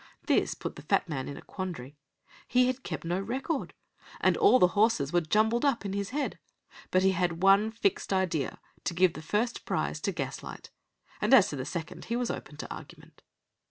This 0.25 0.55
put 0.55 0.77
the 0.77 0.81
fat 0.81 1.07
man 1.07 1.27
in 1.27 1.37
a 1.37 1.43
quandary. 1.43 1.95
He 2.47 2.65
had 2.65 2.81
kept 2.81 3.05
no 3.05 3.19
record, 3.19 3.75
and 4.19 4.35
all 4.35 4.57
the 4.57 4.69
horses 4.73 5.13
were 5.13 5.21
jumbled 5.21 5.63
up 5.63 5.85
in 5.85 5.93
his 5.93 6.09
head; 6.09 6.39
but 6.89 7.03
he 7.03 7.11
had 7.11 7.43
one 7.43 7.69
fixed 7.69 8.11
idea, 8.11 8.59
to 8.85 8.95
give 8.95 9.13
the 9.13 9.21
first 9.21 9.63
prize 9.63 9.99
to 10.01 10.11
Gaslight; 10.11 10.71
as 11.21 11.49
to 11.49 11.55
the 11.55 11.65
second 11.65 12.05
he 12.05 12.15
was 12.15 12.31
open 12.31 12.57
to 12.57 12.73
argument. 12.75 13.21